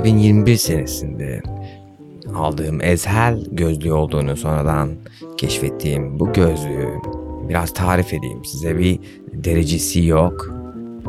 [0.00, 1.42] 2021 senesinde
[2.34, 4.90] aldığım Ezhel gözlüğü olduğunu sonradan
[5.36, 6.88] keşfettiğim bu gözlüğü
[7.48, 8.78] biraz tarif edeyim size.
[8.78, 8.98] Bir
[9.32, 10.54] derecesi yok.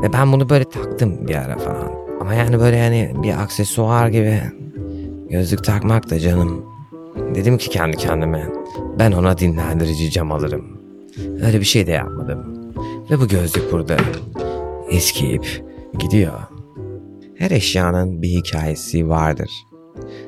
[0.02, 1.92] Ve ben bunu böyle taktım bir ara falan.
[2.22, 4.42] Ama yani böyle yani bir aksesuar gibi
[5.30, 6.66] gözlük takmak da canım.
[7.36, 8.50] Dedim ki kendi kendime
[9.00, 10.66] ben ona dinlendirici cam alırım.
[11.46, 12.40] Öyle bir şey de yapmadım.
[13.12, 13.98] Ve bu gözlük burada
[14.90, 15.64] eskiyip
[16.00, 16.51] gidiyor.
[17.42, 19.50] Her eşyanın bir hikayesi vardır.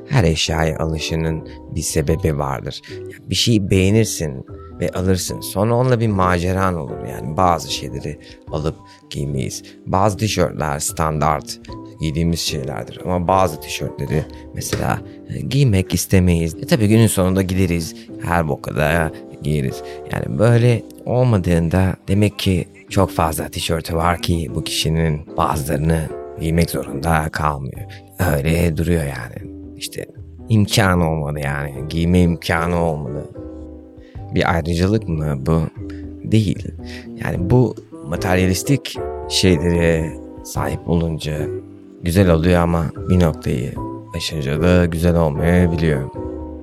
[0.10, 2.82] Her eşyaya alışının bir sebebi vardır.
[3.30, 4.46] Bir şeyi beğenirsin
[4.80, 5.42] ve alırsın.
[5.42, 7.08] Sonra onunla bir maceran olur.
[7.10, 8.20] Yani bazı şeyleri
[8.52, 8.76] alıp
[9.10, 9.64] giymeyiz.
[9.86, 11.60] Bazı tişörtler standart
[12.02, 13.00] giydiğimiz şeylerdir.
[13.06, 16.56] Ama bazı tişörtleri mesela e, giymek istemeyiz.
[16.56, 17.96] E tabii günün sonunda gideriz.
[18.24, 19.12] Her bokada
[19.44, 19.84] giyeriz.
[20.12, 27.30] Yani böyle olmadığında demek ki çok fazla tişörtü var ki bu kişinin bazılarını giymek zorunda
[27.32, 27.82] kalmıyor.
[28.36, 29.52] Öyle duruyor yani.
[29.78, 30.06] İşte
[30.50, 31.74] imkanı olmadı yani.
[31.90, 33.30] Giyme imkanı olmadı.
[34.36, 35.62] Bir ayrıcalık mı bu?
[36.32, 36.68] Değil.
[37.24, 37.76] Yani bu
[38.08, 38.98] materyalistik
[39.30, 40.14] şeylere
[40.44, 41.38] sahip olunca
[42.02, 43.74] güzel oluyor ama bir noktayı
[44.16, 46.10] aşınca da güzel olmayabiliyor.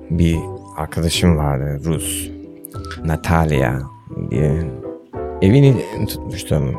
[0.09, 0.37] Bir
[0.77, 2.29] arkadaşım vardı Rus.
[3.05, 3.79] Natalia
[4.31, 4.63] diye.
[5.41, 5.75] Evini
[6.07, 6.75] tutmuştum.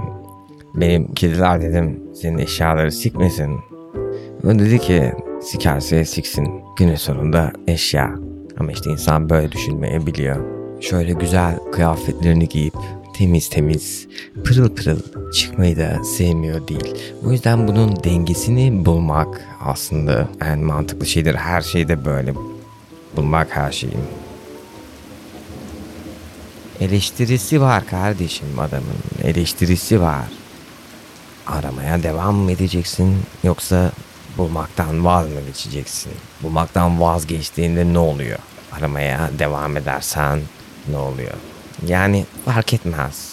[0.75, 3.61] Benim kediler dedim senin eşyaları sikmesin.
[4.45, 6.49] O dedi ki sikerse siksin.
[6.77, 8.15] Günün sonunda eşya.
[8.59, 10.37] Ama işte insan böyle düşünmeye biliyor.
[10.81, 12.75] Şöyle güzel kıyafetlerini giyip
[13.15, 14.09] temiz temiz
[14.45, 14.99] pırıl pırıl
[15.33, 16.95] çıkmayı da sevmiyor değil.
[17.27, 21.35] O yüzden bunun dengesini bulmak aslında en mantıklı şeydir.
[21.35, 22.35] Her şeyde böyle
[23.17, 24.05] bulmak her şeyin.
[26.81, 29.25] Eleştirisi var kardeşim adamın.
[29.25, 30.42] Eleştirisi var.
[31.47, 33.91] Aramaya devam mı edeceksin yoksa
[34.39, 36.13] bulmaktan vaz mı geçeceksin?
[36.43, 38.39] Bulmaktan vazgeçtiğinde ne oluyor?
[38.73, 40.41] Aramaya devam edersen
[40.91, 41.35] ne oluyor?
[41.87, 43.33] Yani fark etmez.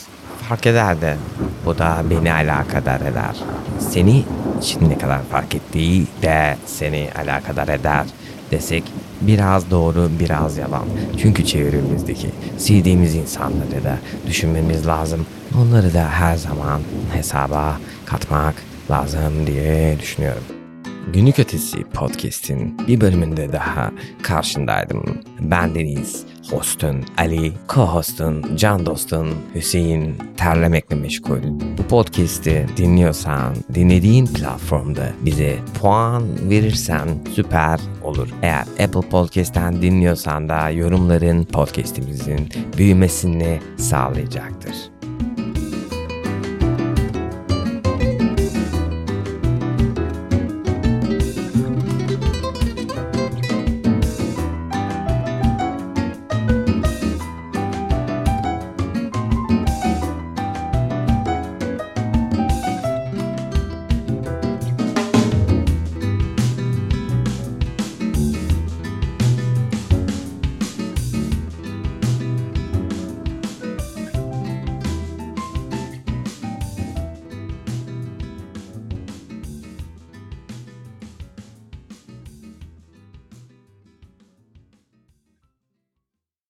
[0.50, 1.17] Fark eder de
[1.66, 3.35] bu da beni alakadar eder.
[3.79, 4.25] Seni
[4.59, 8.06] için ne kadar fark ettiği de seni alakadar eder
[8.51, 8.83] desek
[9.22, 10.85] biraz doğru biraz yalan.
[11.18, 13.97] Çünkü çevremizdeki sevdiğimiz insanları da
[14.28, 15.25] düşünmemiz lazım.
[15.57, 16.81] Onları da her zaman
[17.13, 18.56] hesaba katmak
[18.91, 20.58] lazım diye düşünüyorum.
[21.07, 25.03] Günlük Ötesi Podcast'in bir bölümünde daha karşındaydım.
[25.39, 31.41] Ben Deniz, hostun Ali, co-hostun Can Dostun Hüseyin terlemekle meşgul.
[31.77, 38.29] Bu podcast'i dinliyorsan dinlediğin platformda bize puan verirsen süper olur.
[38.41, 44.88] Eğer Apple Podcast'ten dinliyorsan da yorumların podcast'imizin büyümesini sağlayacaktır.